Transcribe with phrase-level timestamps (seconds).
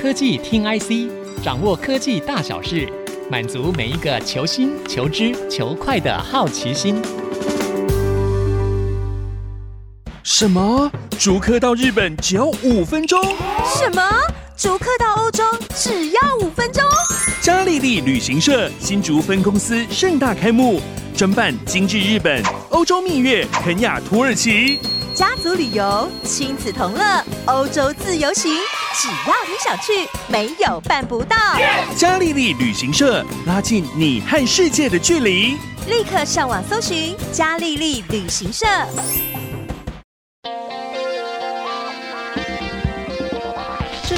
[0.00, 1.10] 科技听 IC，
[1.44, 2.90] 掌握科技大小事，
[3.30, 7.02] 满足每一个求新、求知、求快的好奇心。
[10.22, 10.90] 什么？
[11.18, 13.22] 逐客到日本只要五分钟？
[13.66, 14.02] 什么？
[14.60, 15.42] 竹科到欧洲
[15.74, 16.84] 只要五分钟？
[17.40, 20.82] 嘉利利旅行社新竹分公司盛大开幕，
[21.16, 24.78] 专办精致日本、欧洲蜜月、肯亚、土耳其。
[25.14, 28.52] 家族旅游，亲子同乐，欧洲自由行，
[29.00, 31.38] 只要你想去，没有办不到。
[31.96, 38.66] 嘉利利旅行社拉近你和世界的距离，立刻上网搜寻嘉利利旅行社。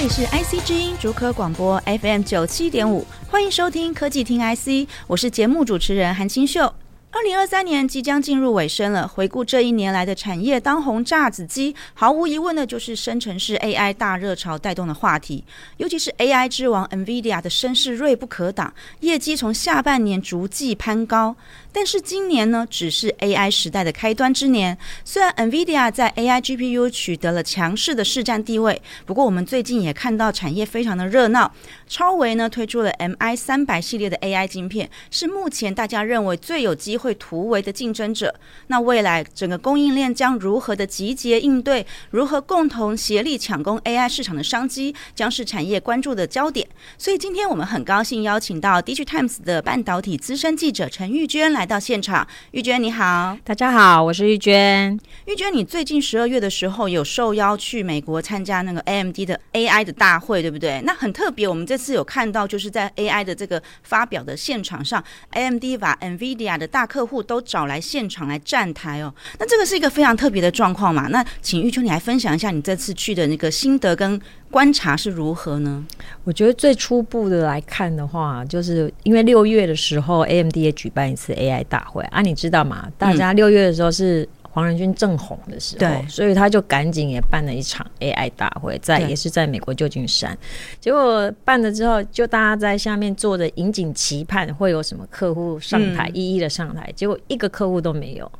[0.02, 6.74] 里是 IC 之音竹科广播 FM 九七点五，欢迎收听科技听 IC，我是节目主持人韩清秀。
[7.12, 15.44] 二零二三年即将进入尾声了，回顾这一年来的产业当红炸子鸡，毫无疑问的就是生成式 AI 大热潮带动的话题。
[15.76, 21.36] 尤其是 AI 之王 NVIDIA 的声势锐不可挡，业绩从下半年逐季攀高。
[21.72, 24.76] 但是今年呢，只是 AI 时代的开端之年。
[25.04, 31.50] 虽然 NVIDIA 在 AI GPU 取得了强势的市占地位，不过我们最近也看到产业非常的热闹。
[31.88, 38.34] 超维呢推出了 MI 三百系列的 AI 晶片，是目前大家认为最有机会突围的竞争者。
[38.66, 46.68] 那未来整个供应链将如何的集结应对，如何共同协力抢攻 AI 市场的商机，将是产业关注的焦点。
[46.98, 51.61] 所以今天我们很高兴邀请到 DIGITIMES 的半导体资深记者陈玉娟来。
[51.62, 54.98] 来到现场，玉娟你好，大家好，我是玉娟。
[55.26, 60.82] 玉娟，你最近十二月的时候有受邀去美国参加那个 AMD 的 AI 的大会，对不对？
[60.84, 69.14] 那很特别，我们这次有看到，就是在 AI 的这个发表的现场上，AMD 把 NVIDIA 的大客户都找来现场来站台哦。
[69.38, 71.06] 那这个是一个非常特别的状况嘛？
[71.10, 74.20] 那请玉娟你来分享一下你这次去的那个心得跟
[74.52, 75.82] 观察是如何呢？
[76.24, 82.86] 我觉得最初步的来看的话，就是因为六月的时候，AMD 也举办一次 AI 大会啊，你知道吗？
[82.98, 90.36] 大家六月的时候是黄仁勋正红的时候，对，所以他就赶紧也办了一场 AI 大会，在也是在美国旧金山。
[90.78, 98.30] 结果办了之后，就大家在下面坐着，引颈期盼会有什么客户上台，一一的上台，结果一个客户都没有。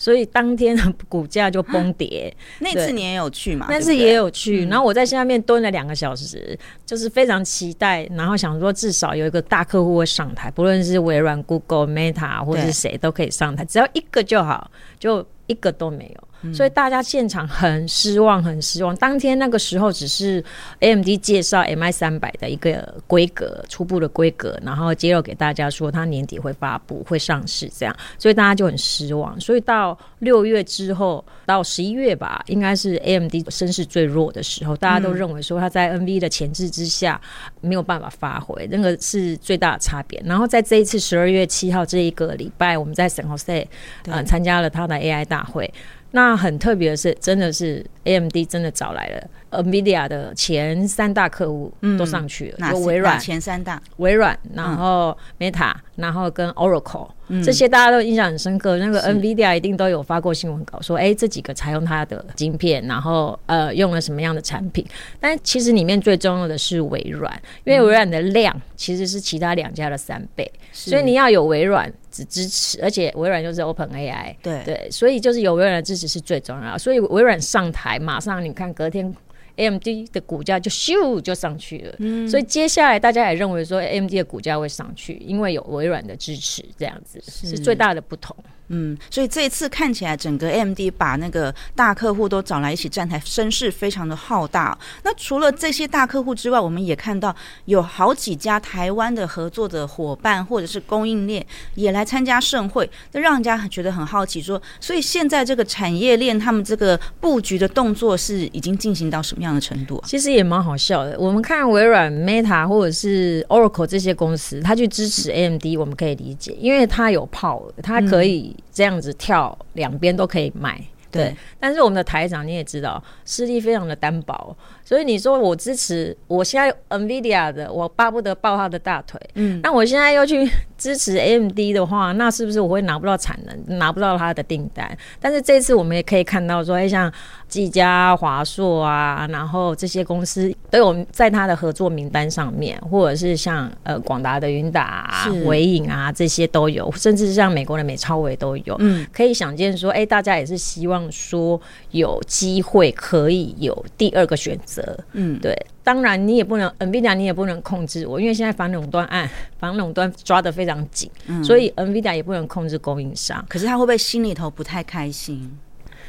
[0.00, 2.34] 所以当天的股价就崩跌。
[2.58, 3.66] 那次你也有去嘛？
[3.68, 16.28] 那次也有去，然后我在下面蹲了两个小时，就是非常期待，然后想说至少有一个大客户会上台，不论是微软、Google、Meta 或者是谁都可以上台，只要一个就好，就一个都没有。
[16.54, 18.96] 所以大家现场很失望，很失望。
[18.96, 20.42] 当天那个时候只是
[20.78, 29.38] AMD 介绍 MI 三百的一个规格，初步的规格，然后揭露给大家说它年底会发布、会上市这样，所以大家就很失望。
[29.38, 37.20] 所以到六月之后，到十一月吧，应该是 AMD 声势最弱的时候，大家都认为说它在 NV 的前置之下
[37.60, 40.20] 没有办法发挥，那个是最大的差别。
[40.24, 43.66] 然后在这一次十二月七号这一个礼拜，我们在 San Jose
[44.06, 45.72] 呃参加了他的 AI 大会。
[46.12, 53.18] 那很特别的是，真的是 AMD 真的找来了 NVIDIA 的前三大客户都上去了，有微软。
[53.18, 57.08] 前三大，微软，然后 Meta，然后跟 Oracle。
[57.44, 64.84] 这些大家都印象很深刻，那个 NVIDIA 一定都有发过新闻稿说，哎，这几个采用它的晶片，然后呃用了什么样的产品。
[65.20, 76.76] 但其实里面最重要的是微软，因为微软的量其实是其他两家的三倍，所以你要有微软只支持，而且微软就是 OpenAI，对对，所以就是有微软的支持是最重要。
[76.76, 79.14] 所以微软上台，马上你看隔天。
[79.60, 88.34] AMD 的股价就咻就上去了，嗯，所以接下来大家也认为说 AMD 的股价会上去，因为有微软的支持，这样子是最大的不同。
[88.72, 94.78] 嗯，所以这一次看起来，整个 AMD 把那个大客户都找来一起站台，声势非常的浩大。
[95.02, 101.44] 那除了这些大客户之外，我们也看到有好几家台湾的合作的伙伴或者是供应链
[101.74, 110.06] 也来参加盛会，那让人家觉得很好奇说，所以现在这个产业链他们这个布局的动作是已经进行到什么样的程度啊？
[110.06, 111.18] 其实也蛮好笑的。
[111.18, 118.54] 我们看微软、Meta 或者是 Oracle 这些公司，他去支持 AMD，我们可以理解，因为他有 power，他可以。
[118.72, 120.80] 这样子跳，两边都可以买。
[121.12, 129.20] 对，但是我们的台长你也知道，势力非常的单薄，所以你说我支持，我现在 NVIDIA 的，我巴不得抱他的大腿。
[129.34, 130.48] 嗯，那我现在又去
[130.78, 134.96] 支持 AMD 的话，那是不是我会拿不到产能，拿不到他的订单？
[135.18, 137.12] 但是这次我们也可以看到说，哎，像
[137.50, 148.74] 技嘉、华硕啊，然后这些公司都有在他的合作名单上面，或者是像呃广达的云达、啊、纬颖啊这些都有，甚至像美国的美超伟都有。
[148.78, 151.00] 嗯，可以想见说，哎，大家也是希望。
[151.10, 151.60] 说
[151.90, 155.04] 有机会可以有第二个选择，择。
[155.14, 155.66] 嗯，对。
[155.82, 163.44] 当然，你也不能 NVIDIA，你也不能控制我，因为现在反垄断案、 反垄断抓的非常紧，嗯、所以 NVIDIA 也不能控制供应商。
[163.48, 165.50] 可是他会不会心里头不太开心？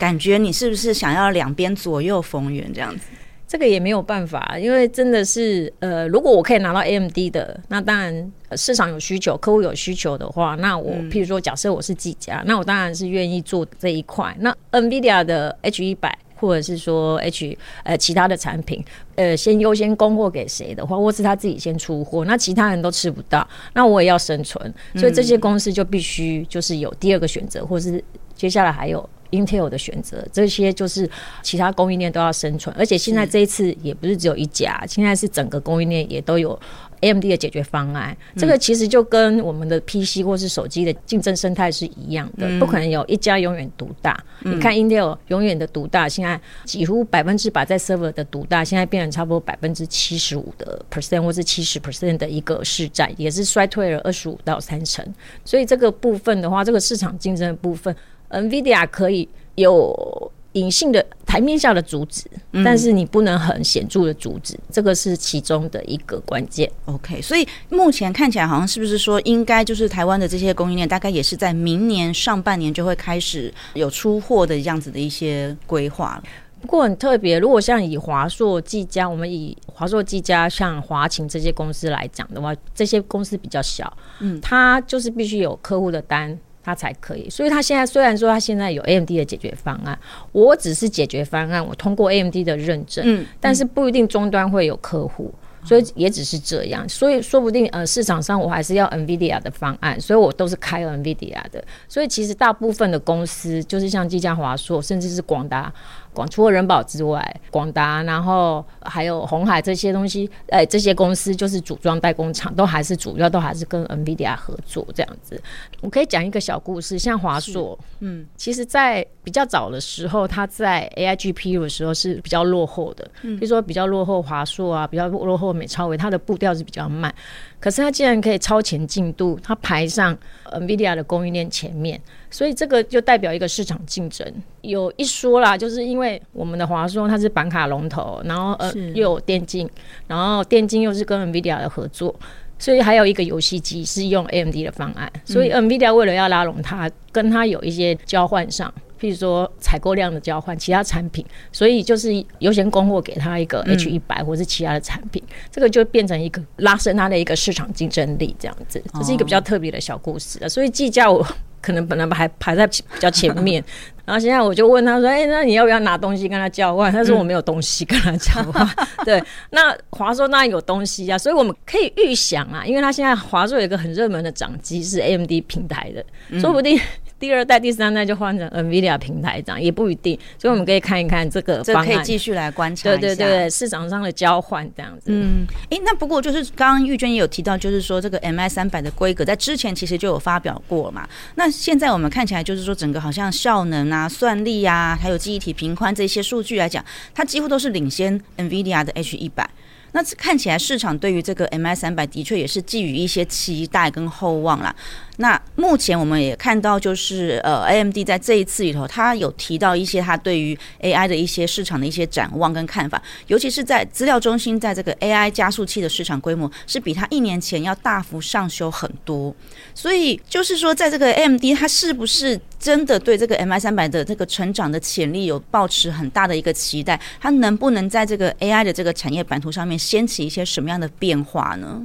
[0.01, 3.01] 感觉你是不是想要两边左右逢源这样子？
[3.47, 14.35] 这个也没有办法，因为真的是呃，如果我可以拿到 AMD 的，那当然市场有需求，客户有需求的话，那我、嗯、譬如说，假设我是技嘉，那我当然是愿意做这一块。
[14.39, 18.83] 那 NVIDIA 的 H 一百或者是说 H 呃其他的产品，
[19.13, 29.07] 呃，先优先供货给谁的话，或是他自己先出货，那其他人都吃不到，那我也要生存，所以这些公司就必须就是有第二个选择，或是接下来还有。
[29.31, 31.09] Intel 的选择，这些就是
[31.41, 36.57] 其他供应链都要生存，而且现在这一次也不是只有一家，现在是整个供应链也都有
[36.99, 38.15] AMD 的解决方案。
[38.35, 44.21] 这个其实就跟我们的 PC 或是手机的竞争生态是一样的，不可能有一家永远独大。
[44.41, 55.05] 你看 Intel 永远的独大，现在几乎百分之百在 server 的独大，现在变成差不多百分之七十五的 percent 或是七十 percent 的一个市占，也是衰退了二十五到三成。
[55.45, 57.95] 所以这个部分的话，这个市场竞争的部分。
[58.31, 66.69] NVIDIA 可以有隐性的台面下的阻止，嗯、但是你不能很显著的阻止，这个是其中的一个关键。
[66.85, 76.21] OK，所以目前看起来好像是不是说，应该就是台湾的这些供应链，大概也是在明年上半年就会开始有出货的这样子的一些规划。
[76.59, 86.37] 不过很特别，如果像以华硕、技嘉，我们以华硕、技嘉、像华擎这些公司来讲的话，这些公司比较小，嗯，它就是必须有客户的单。
[86.63, 89.97] 它才可以，所以它现在虽然说它现在有 AMD 的解决方案，
[90.31, 105.73] 我只是解决方案，我通过 AMD 的认证，嗯，但是不一定终端会有客户，所以也只是这样，所以说不定呃市场上我还是要 NVIDIA 的方案，所以我都是开 NVIDIA 的，所以其实大部分的公司就是像技嘉、华硕，甚至是广达。
[106.13, 115.41] 广除了人保之外，广达，然后还有红海这些东西，哎，这些公司就是组装代工厂，都还是主要都还是跟 NVIDIA 合作这样子。
[115.81, 127.13] 我可以讲一个小故事，像华硕，嗯，其实，在比较早的时候，它在 AI GPU 的时候是比较落后的，比如说比较落后华硕啊，比较落后美超微，它的步调是比较慢。
[127.61, 134.27] 可是它既然可以超前进度，它排上 NVIDIA 的供应链前面，所以这个就代表一个市场竞争。
[134.61, 139.69] 有一说啦，就是因为我们的华硕它是板卡龙头，然后呃又有电竞，
[140.07, 142.13] 然后电竞又是跟 NVIDIA 的合作，
[142.57, 148.73] 所以还有一个游戏机是用 AMD 的方案，所以 NVIDIA 为了要拉拢它，跟它有一些交换上。
[149.01, 160.47] 譬如说采购量的交换，其他产品，所以就是优先供货给他一个 H 一百或是其他的产品，嗯，这个就变成一个拉升他的一个市场竞争力，这样子，这是一个比较特别的小故事。
[160.47, 161.25] 所以计价我
[161.61, 163.63] 可能本来还排在比较前面，
[164.05, 168.67] 然后现在我就问他说：“哎、欸，那你要不要拿东西跟他交换？”他说：“我没有东西跟他交换。
[168.77, 176.79] 嗯” 对，那华硕那有东西啊，所以我们可以预想啊，因为他现在华硕有一个很热门的掌机是 AMD 平台的，嗯、说不定。
[177.21, 182.99] 第二代、第三代就换成 NVIDIA 平台这样也不一定，所以我们可以看一看这个方案，这可以继续来观察一下。
[182.99, 185.05] 对对对，市场上的交换这样子。
[185.05, 191.07] 嗯，哎、欸，那不过就是刚刚玉娟也有提到，就是说这个 MI 三百的规格在之前其实就有发表过嘛。
[191.35, 196.83] 那现在我们看起来就是说整个好像效能啊、算力啊，还有记忆体频宽这些数据来讲，
[197.13, 199.47] 它几乎都是领先 NVIDIA 的 H 一百。
[199.93, 204.73] 那看起来市场对于这个 MI 三百的确也是寄予一些期待跟厚望啦。
[205.21, 219.33] 那目前我们也看到，就是呃，AMD 在这一次里头，他有提到一些他对于 AI 的一些市场的一些展望跟看法，尤其是在资料中心，在这个 AI 加速器的市场规模是比他一年前要大幅上修很多。
[219.75, 226.99] 所以就是说，在这个 AMD，它是不是真的对这个 MI 三百的这个成长的潜力有抱持很大的一个期待？
[227.19, 231.79] 它能不能在这个 AI 的这个产业版图上面掀起一些什么样的变化呢？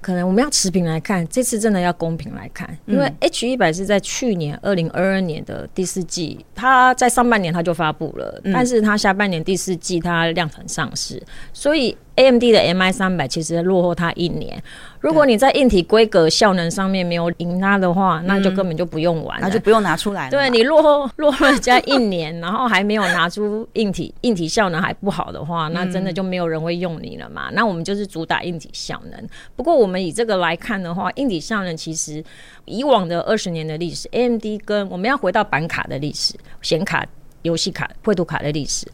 [0.00, 11.96] 可能我们要持平来看，这次真的要公平来看，因为 H 一百是在去年二零二二年的第四季，它在上半年它就发布了，但是它下半年第四季它量产上市，所以。
[12.18, 14.60] AMD 的 MI 三百其实落后它一年。
[15.00, 20.30] 如果你在硬体规格效能上面没有赢它的话，那就根本就不用玩，那就不用拿出来了。
[20.32, 27.48] 对，你落后落后人家一年，然后还没有拿出硬体硬体效能还不好的话，那真的就没有人会用你了嘛。
[27.52, 29.28] 那我们就是主打硬体效能。
[29.54, 32.22] 不过我们以这个来看的话，硬体效能其实
[32.64, 37.06] 以往的二十年的历史，AMD 跟我们要回到板卡的历史、显卡、
[37.42, 38.86] 游戏卡、绘图卡的历史。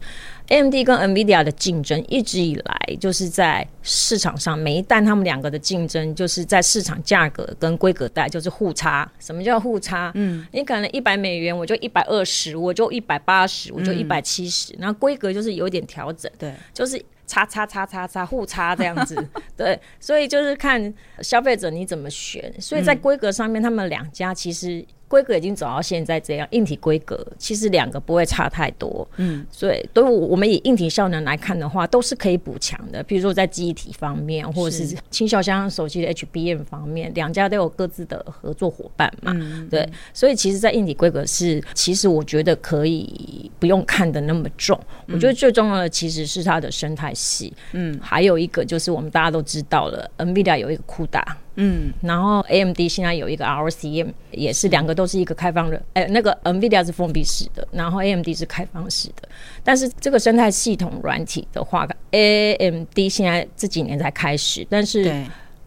[0.47, 9.11] AMD 跟 NVIDIA 的竞争一直以来就是在市场上，每一代他们两个的竞争就是在市场价格跟规格带就是互差。
[9.19, 10.11] 什么叫互差？
[10.13, 19.15] 嗯，你可能一百美元，我就一百二十，我就一百八十，我就一百七十，然后规格就是有点调整，对，就是叉叉叉叉叉互差这样子，
[19.57, 22.53] 对，所以就是看消费者你怎么选。
[22.61, 24.85] 所以在规格上面，他们两家其实。
[25.07, 33.03] 规格已经走到现在这样，硬体规格其实两个不会差太多，嗯，所以都我们以硬体效能来看的话，都是可以补强的。
[33.03, 44.79] 比如说在记忆体方面，或者是轻小箱手机的 HBM 方面，两家都有各自的合作伙伴嘛，嗯、对，所以其实，在硬体规格是，其实我觉得可以不用看的那么重。
[45.07, 51.23] 嗯、我觉得最重要的其实是它的生态系，嗯，还有一个就是我们大家都知道了，NVIDIA 有一个 CUDA。
[51.55, 59.27] 嗯，然后 AMD 现在有一个 RCM，也是两个都是一个开放的，哎，那个 NVIDIA 是封闭式的，然后 AMD 是开放式的。
[59.63, 65.13] 但是这个生态系统软体的话，AMD 现在这几年才开始，但是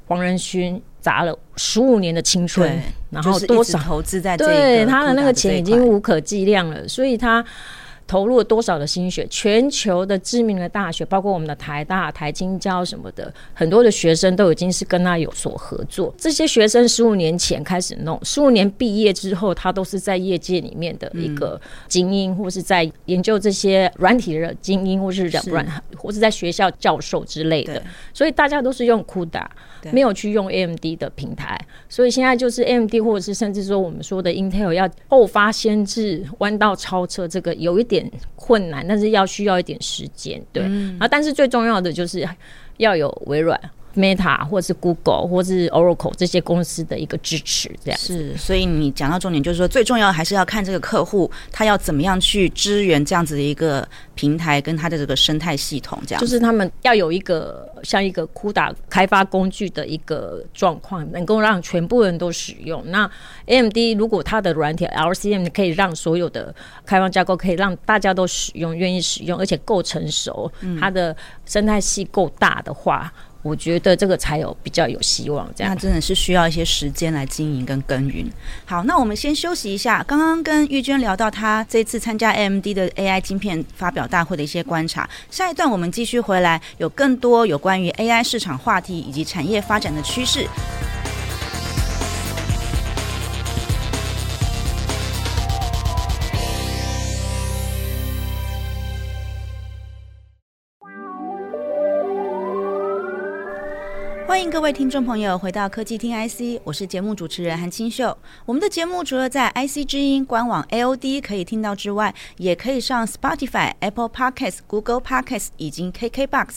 [0.07, 2.81] 黄仁勋砸了十五年的青春，
[3.11, 7.45] 然后多少投资在对他的那个钱已经无可计量了，所以他。
[8.09, 9.25] 投入了多少的心血？
[9.31, 16.13] 全球的知名的大学，包括我们的台大、台清交什么的，很多的学生都已经是跟他有所合作。
[16.17, 27.83] 这些学生十五年前开始弄，十五年毕业之后，他都是在业界里面的一个精英，或是在研究这些软体的精英，或是软，或是在学校教授之类的。
[28.15, 29.45] 所以大家都是用 CUDA，
[29.93, 31.61] 没有去用 AMD 的平台。
[31.91, 37.98] 所以现在就是 AMD，或者是甚至说我们说的 Intel 要后发先至，弯道超车，这个有一点。
[38.37, 40.63] 困难，但是要需要一点时间，对。
[40.63, 42.27] 然后，但是最重要的就是
[42.77, 43.59] 要有微软。
[43.97, 48.37] Meta 或是 Google 或是 Oracle 这些公司的一个支持，这样是。
[48.37, 62.83] 所以你讲到重点，就是说最重要的还是要看这个客户他要怎么样去支援这样子的一个平台跟他的这个生态系统，这样就是他们要有一个像一个 CUDA 开发工具的一个状况，能够让全部人都使用。
[62.87, 63.11] 那
[63.47, 66.55] AMD 如果它的软体 LCM 可以让所有的
[66.87, 71.17] 开放架构可以让大家都使用，愿意使用，而且够成熟，它的
[71.47, 73.13] 生态系够大的话。
[73.43, 75.73] 我觉得这个才有比较有希望，这样。
[75.73, 78.29] 那真的是需要一些时间来经营跟耕耘。
[78.67, 80.05] 好，那我们先休息一下。
[80.07, 90.47] 刚刚跟玉娟聊到她这次参加 AMD 的 AI 晶片发表大会的一些观察，下一段我们继续回来，有更多有关于 AI 市场话题以及产业发展的趋势。
[104.39, 108.17] 欢迎各位听众朋友回到科技听 IC，我是节目主持人韩清秀。
[108.47, 116.51] 我们的节目除了在 IC 之音官网 AOD 可以听到之外，也可以上 Spotify、Apple Podcasts、Google Podcasts 以及 KKBox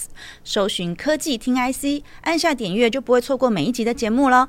[0.44, 4.48] 搜寻科技听 IC，按下点阅就不会错过每一集的节目了。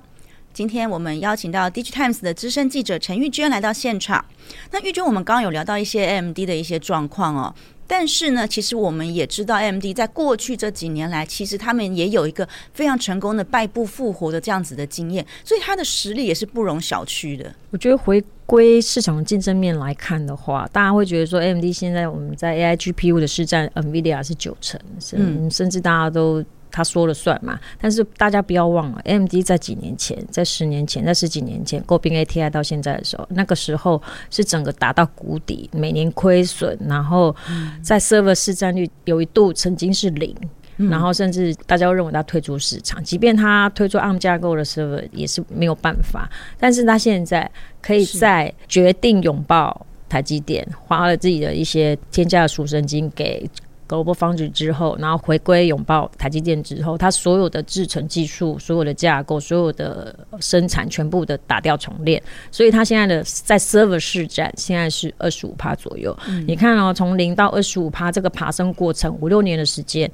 [0.52, 4.22] 今天我们邀请到 DIGITIMES 的资深记者陈玉娟来到现场。
[4.70, 7.54] 那玉娟，我们刚刚有聊到一些 AMD 的一些状况哦。
[7.94, 17.54] 但是呢，其实我们也知道，AMD 在过去这几年来，其实他们也有一个非常成功的败部复活的这样子的经验，所以它的实力也是不容小觑的。
[17.68, 24.80] 我觉得回归市场的竞争面来看的话，大家会觉得说，AMD 现在我们在 AI GPU 的市占，NVIDIA 是九成，
[25.12, 26.42] 嗯，甚至大家都。
[26.72, 27.60] 他说了算嘛？
[27.78, 37.36] 但是大家不要忘了，AMD 在几年前，在十年前，在十几年前，购并 ATI 到现在的时候，那个时候是整个达到谷底，每年亏损，然后
[37.82, 40.34] 在 server 市占率有一度曾经是零，
[40.78, 46.28] 嗯、然后甚至大家都认为他退出市场，即便他推出 ARM 架构的 server 也是没有办法。
[46.58, 47.48] 但是他现在
[47.82, 53.48] 可以在决定拥抱台积电，花了自己的一些天价的赎身金给。
[53.88, 62.22] GlobalFoundries 之后，然后回归拥抱台积电之后，它所有的制程技术、所有的架构、所有的生产，全部的打掉重练。
[62.50, 66.16] 所以它现在的在 server 市占现在是二十五趴左右。
[66.28, 70.10] 嗯、你看哦，从零到二十五趴这个爬升过程，五六年的时间，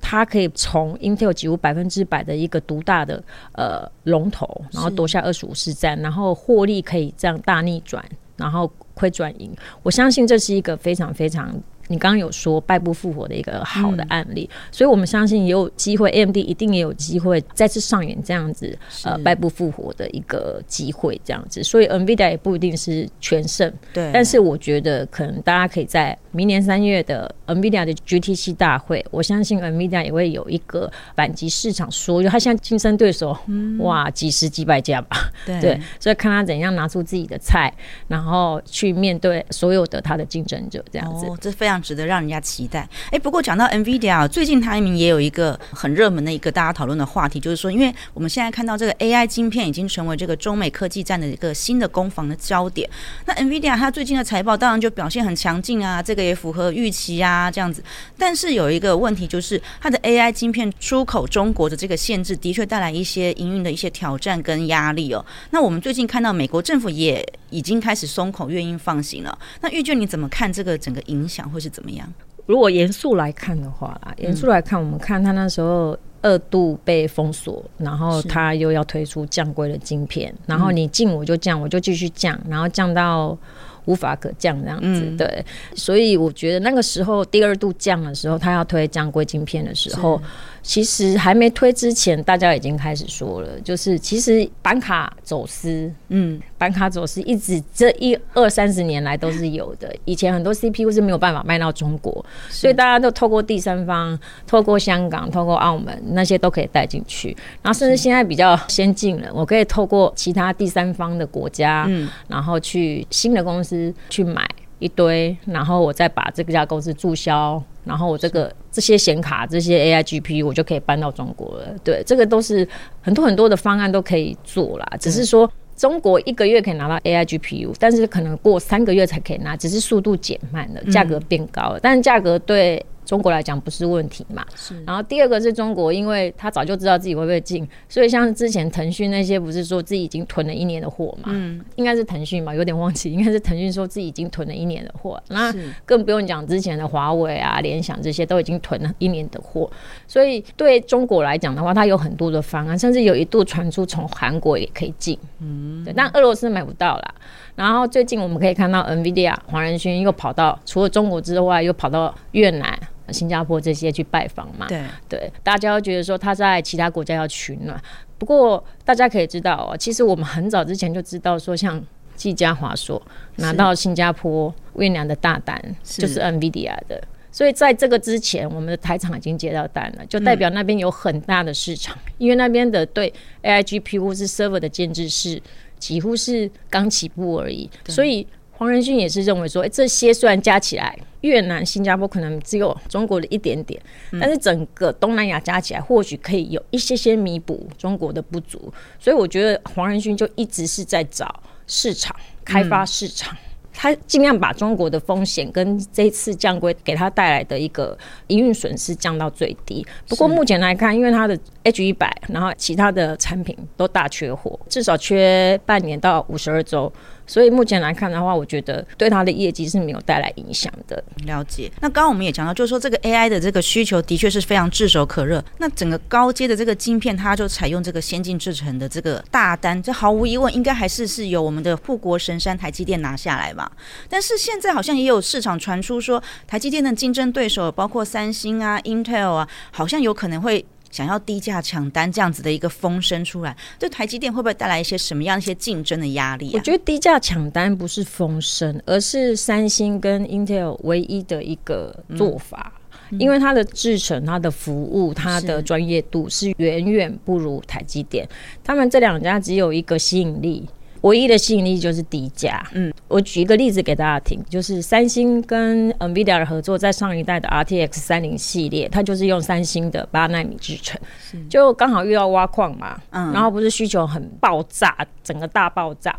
[0.00, 3.22] 它可以从 Intel 几乎百分之百的一个独大的
[3.52, 8.04] 呃龙头，然后夺下二十五市占，然后获利可以这样大逆转，
[8.36, 9.54] 然后亏转盈。
[9.82, 11.54] 我相信这是一个非常非常。
[11.90, 21.64] 你刚刚有说败部复活的一个好的案例，嗯、所以我们相信也有机会，AMD 一定也有机会再次上演这样子呃败部复活的一个机会，这样子。
[21.64, 24.08] 所以 NVIDIA 也不一定是全胜，对。
[24.14, 35.80] 但是我觉得可能大家可以在明年三月的 NVIDIA 的 GTC 大会，我相信 NVIDIA 也会有一个反击市场说，就他现在竞争对手、嗯、哇几十几百家吧，对，对。
[35.98, 37.74] 所以看他怎样拿出自己的菜，
[38.06, 41.26] 然后去面对所有的他的竞争者，这样子。
[41.26, 41.79] 哦，这非常。
[41.80, 42.88] 值得让人家期待。
[43.10, 52.88] 哎，不过讲到 NVIDIA，最近他们也有一个很热门的一个大家讨论的话题，就是说，因为我们现在看到这个 AI 晶片已经成为这个中美科技战的一个新的攻防的焦点。
[53.26, 57.82] 那 NVIDIA 它最近的财报当然就表现很强劲啊，这个也符合预期啊，这样子。
[58.18, 65.24] 但是有一个问题就是，它的 AI 晶片出口中国的这个限制，的确带来一些营运的一些挑战跟压力哦。
[65.50, 69.38] 那我们最近看到美国政府也已经开始松口，愿意放行了。
[69.60, 72.06] 那玉娟你怎么看这个整个影响会是怎么样？
[72.46, 83.38] 如果严肃来看的话啦，严肃来看，我们看他那时候二度被封锁，然后他又要推出降规的晶片，然后你进我就降，我就继续降，然后降到。
[83.86, 90.20] 无法可降这样子，嗯、对，所以我觉得那个时候第二度降的时候，他要推降规晶片的时候。
[90.62, 99.94] 其实还没推之前，大家已经开始说了，就是其实板卡走私，嗯，板卡走私一直这一二三十年来都是有的。
[100.04, 107.36] 以前很多 CPU 是没有办法卖到中国，所以大家都透过第三方，透过香港，透过澳门那些都可以带进去。
[107.62, 114.48] 然后甚至现在比较先进了，我可以透过其他第三方的国家，嗯，然后去新的公司去买。
[114.80, 121.74] 一堆，然后我再把这个家公司注销，然后我这个这些显卡、这些 AI GPU 我就可以搬到中国了。
[121.82, 122.66] 对，这个都是
[123.00, 132.84] 很多很多的方案都可以做啦，只是说中国一个月可以拿到 AI GPU，但是可能过三个月才可以拿，只是速度减慢了，价格变高了，但是价格对。
[133.10, 134.46] 中国来讲不是问题嘛？
[134.54, 134.80] 是。
[134.84, 141.30] 然后第二个是中国，因为他早就知道自己会不会进，所以像之前腾讯那些不是说自己已经囤了一年的货嘛？
[141.32, 145.20] 嗯，应该是腾讯吧，有点忘记，应该是腾讯说自己已经囤了一年的货。
[145.26, 145.52] 那
[145.84, 149.68] 更不用讲之前的华为啊、联想这些都已经囤了一年的货，
[150.06, 155.18] 所以对中国来讲的话，它有很多的方案，甚至有一度传出从韩国也可以进。
[155.40, 157.14] 嗯，对，但俄罗斯买不到啦。
[157.56, 162.78] 然后最近我们可以看到，NVIDIA 黄仁勋又跑到除了中国之外，又跑到越南。
[163.12, 164.66] 新加坡这些去拜访嘛？
[164.68, 167.80] 对对，大家都觉得说他在其他国家要取暖。
[168.18, 171.82] 不过大家可以知道哦，其实我们很早之前就知道说，像
[172.16, 173.00] 技嘉、华硕
[173.36, 177.02] 拿到新加坡、越南的大单，就是 NVIDIA 的。
[177.32, 181.96] 所以在这个之前，我们的台厂已经接到单了，就代表那边有很大的市场。
[182.18, 183.10] 因为那边的对
[183.42, 185.40] AI GPU 是 server 的建制是
[185.78, 187.70] 几乎是刚起步而已。
[187.86, 188.26] 所以
[188.60, 190.94] 黄仁勋也是认为说，哎，这些虽然加起来。
[191.22, 193.78] 越南、新加坡可能只有中国的一点点，
[194.18, 198.72] 但是整个东南亚加起来，或许可以有一些些弥补中国的不足。
[198.98, 203.36] 所以我觉得黄仁勋就一直是在找市场、开发市场，
[203.70, 207.94] 他尽量把中国的风险跟这次降规给他带来的一个
[208.28, 209.86] 营运损失降到最低。
[210.08, 216.90] 不过目前来看，因为他的 H 一百，然后其他的产品都大缺货，至少缺半年到五十二周。
[217.30, 221.00] 所以目前来看的话，我觉得对它的业绩是没有带来影响的。
[221.26, 221.70] 了解。
[221.80, 225.42] 那刚刚我们也讲到，就是说这个 AI 的这个需求的确是非常炙手可热。
[225.58, 233.70] 那整个高阶的这个晶片，它就采用这个先进制程的这个大单，这毫无疑问应该还是是由我们的护国神山台积电拿下来吧。
[234.08, 240.66] 但是现在好像也有市场传出说，台积电的竞争对手包括三星啊、Intel 啊，好像有可能会。
[240.90, 246.52] 想要低价抢单这样子的一个风声出来，对台积电会不会带来一些什么样一些竞争的压力啊？
[246.54, 252.72] 我觉得低价抢单不是风声，而是三星跟 Intel 唯一的一个做法，
[253.10, 258.28] 嗯、因为它的制程、它的服务、它的专业度是远远不如台积电，
[258.64, 260.68] 他们这两家只有一个吸引力。
[261.02, 262.64] 唯一的吸引力就是低价。
[262.72, 271.00] 嗯，我举一个例子给大家听，就是三星跟 NVIDIA 的合作，在上一代的 RTX 三零系列，它就是用三星的八纳米制程，
[271.48, 276.14] 就刚好遇到挖矿嘛，嗯，然后不是需求很爆炸，整个大爆炸。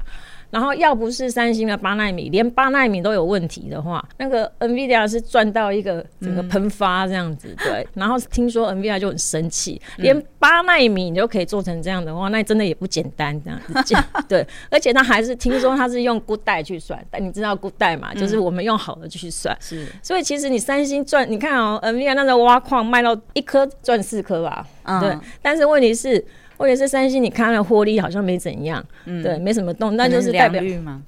[0.51, 7.47] 然后要不是三星的八纳米，连八纳米都有问题的话，那个 NVIDIA 是赚到一个整个喷发这样子。
[7.47, 13.95] 嗯、 对，然后听说 NVIDIA 就很生气，连八纳米你都可以做成这样的话，那真的也不简单这样子。
[14.27, 18.13] 对，而且他还是听说他是用 good die 去算，但你知道 good die 嘛？
[18.13, 19.57] 就是我们用好的去算。
[19.61, 24.67] 是，所以其实你三星赚，你看哦，NVIDIA 那个挖矿卖到一颗赚四颗吧。
[24.83, 26.23] 嗯、对，但是问题是。
[26.61, 30.61] 或者是三星，你看了获利好像没怎样，嗯，对，没什么动，那就是代表，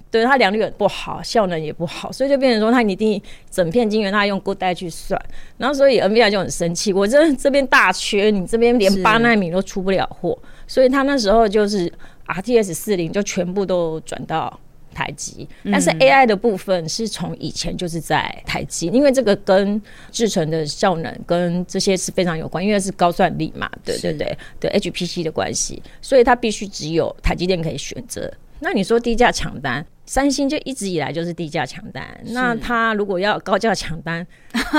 [0.10, 5.22] 对，它良率也不好，效能也不好，所以就变成说它一定整片晶圆它用 good die 去算，
[5.58, 10.36] 然后所以 NVIDIA 就很生气，我这这边大缺，你这边连八纳米都出不了货，
[10.66, 11.88] 所以他那时候就是
[12.26, 14.60] RTS 四零就全部都转到。
[14.94, 28.32] 台积，但是 AI 的部分是从以前就是在台积，因为这个跟制程的效能跟这些是非常有关，因为是高算力嘛，对对对对，HPC 的关系，所以它必须只有台积电可以选择。
[28.60, 32.02] 那你说低价抢单，三星就一直以来就是低价抢单。
[32.28, 34.26] 那他如果要高价抢单，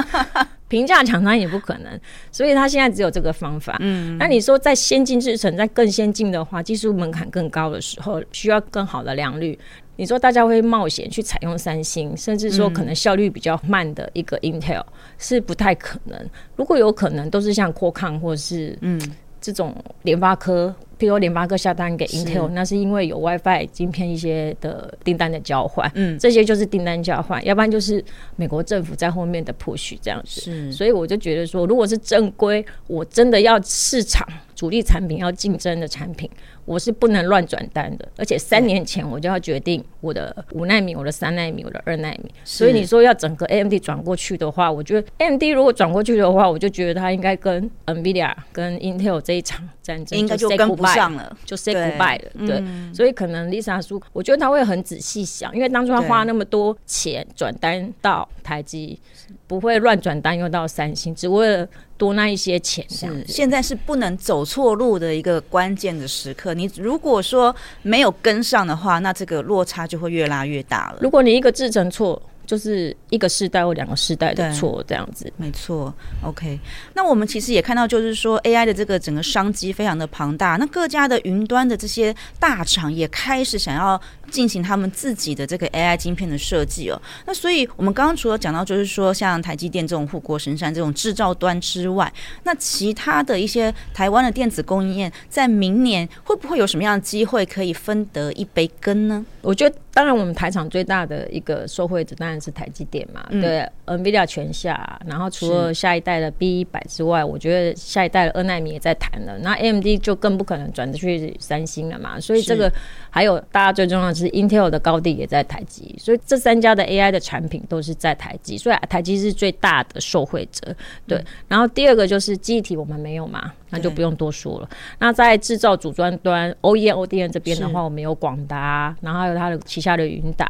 [0.68, 2.00] 平价抢单也不可能。
[2.33, 3.77] 所以他现在只有这个方法。
[3.81, 9.59] 嗯，那你说在先进制程，在更先进的话，技术门槛更高的时候，需要更好的良率。
[9.96, 14.87] 你说大家会冒险去采用三星，甚至说可能效率比较慢的一个 Intel，嗯，
[15.18, 16.30] 是不太可能。
[16.57, 19.00] 如果有可能，都是像 Qualcomm 或是嗯
[19.40, 20.74] 这种联发科。
[20.96, 28.02] 譬如联发科下单给 Intel，那是因为有 WiFi 晶片一些的订单的交换，嗯，这些就是订单交换，要不然就是
[28.37, 30.40] 美国政府在后面的 push 这样子。
[30.40, 36.30] 是，所以我就觉得说，如果是正规，我真的要市场主力产品要竞争的产品，
[36.64, 38.09] 我是不能乱转单的。
[38.16, 42.33] 而且三年前我就要决定我的五纳米、我的三纳米、我的二纳米。
[42.44, 52.46] 所以你说要整个 AMD 转过去的话，我觉得 AMD 如果转过去的话，我就觉得它应该跟 NVIDIA 跟 Intel 这一场战争应该就跟不上了，就 say goodbye 了。
[52.46, 58.98] 对，嗯、所以可能 Lisa 说，我觉得他会很仔细想，因为当初他花那么多钱转单到台积，
[59.46, 62.85] 不会乱转单又到三星，只为了多那一些钱。
[62.88, 66.54] 是，现在是不能走错路的一个关键的时刻。
[66.54, 70.98] 你如果说没有跟上的话，那这个落差就会越拉越大了。
[71.00, 72.20] 如果你一个制程错。
[72.46, 75.92] 就是一个世代或两个世代的错，这样子，没错。
[76.22, 76.59] OK，
[76.94, 87.00] 那我们其实也看到，就是说 AI 的这个整个商机非常的庞大，那各家的云端的这些大厂也开始想要进行他们自己的这个 AI 晶片的设计哦。
[87.26, 99.24] 那所以我们刚刚除了讲到，就是说像台积电这种护国神山这种制造端之外，那其他的一些台湾的电子供应链，在明年会不会有什么样的机会可以分得一杯羹呢？
[99.40, 99.76] 我觉得。
[99.94, 105.00] 当然，我们台厂最大的一个受惠者当然是台积电嘛，嗯、对，NVIDIA 全下。
[105.07, 109.38] 然后除了下一代的 B 一百之外，我觉得下一代的二奈米也在谈了。
[109.38, 112.18] 那 AMD 就更不可能转去三星了嘛。
[112.18, 112.68] 所以这个
[113.09, 120.74] 还有大家最重要的是 Intel 的高地也在台积，所以这三家的 AI 的产品都是在台积，所以台积是最大的受惠者。
[121.07, 124.68] 对，嗯、然后第二个就是记忆体我们没有嘛，那就不用多说了。
[124.98, 129.84] 那在制造组装端 OEM、ODM 这边的话，我们有广达，然后还有它的其。
[129.85, 130.49] 下的云达，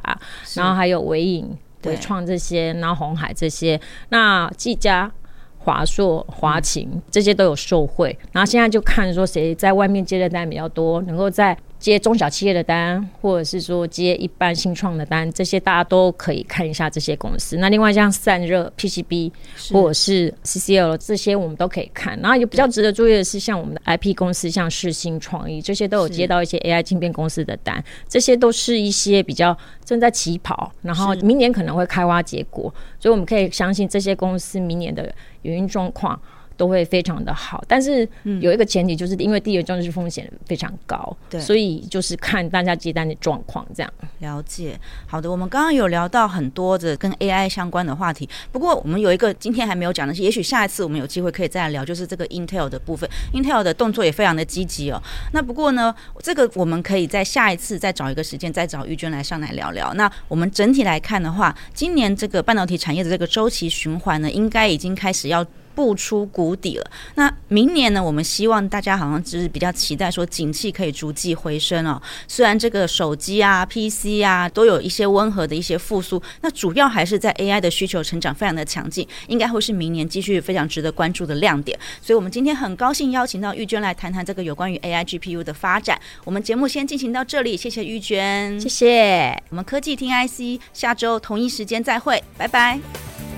[0.54, 5.10] 然后还有维影、伟创这些，然后红海这些，那技嘉、
[5.58, 8.16] 华硕、华擎这些都有受惠。
[8.32, 11.56] 然后现在就看说谁在外面接的单比较多，能够在。
[11.84, 17.58] 接中小企业的单，或者是说接一般新创的单，这些大家都可以看一下这些公司。
[17.58, 19.30] 那另外像散热 PCB
[19.70, 22.18] 或者是 CCL 这些，我们都可以看。
[22.20, 36.18] 然后有比较值得注意的是，像我们的 IP 公司，像世新创意这些都有接到一些 AI 晶片公司的单，这些都是一些比较正在起跑，然后明年可能会开花结果，所以我们可以相信这些公司明年的营运状况。
[36.56, 38.08] 都会非常的好，但是
[38.40, 43.92] 有一个前提，就是因为地缘政治风险非常高，对，所以就是看大家接单的状况这样。
[44.20, 55.02] 了解，好的，我们刚刚有聊到很多的跟 AI 相关的话题，不过我们有一个今天还没有讲的是，也许下一次我们有机会可以再来聊，就是这个 Intel 的部分，Intel 的动作也非常的积极哦。
[55.32, 59.92] 那不过呢，这个我们可以在下一次再找一个时间，再找玉娟来上来聊聊。
[59.94, 65.44] 那我们整体来看的话，今年这个半导体产业的这个周期循环呢，应该已经开始要。
[65.74, 66.90] 步出谷底了。
[67.16, 68.02] 那明年呢？
[68.02, 72.00] 我们希望大家好像就是比较期待说，景气可以逐季回升哦。
[72.28, 81.78] 虽然这个手机啊、PC 啊都有一些温和的一些复苏，那主要还是在 AI 的需求成长非常的强劲，应该会是明年继续非常值得关注的亮点。
[82.00, 86.00] 所以，我们今天很高兴邀请到玉娟来谈谈这个有关于 AI GPU 的发展。
[86.24, 89.42] 我们节目先进行到这里，谢谢玉娟，谢谢。
[89.50, 93.33] 我们科技听 IC，下周同一时间再会，拜拜。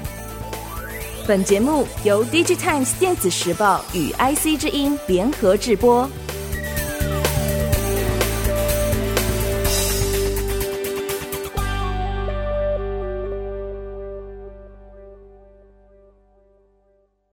[1.27, 6.09] 本节目由 DigiTimes 电子时报与 IC 之音联合制播。